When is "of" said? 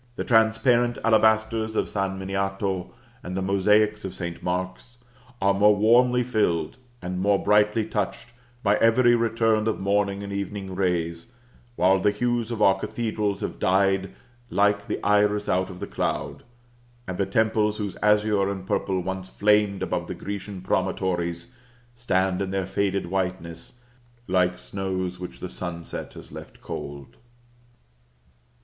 1.75-1.87, 4.03-4.15, 9.67-9.79, 12.49-12.63, 15.69-15.79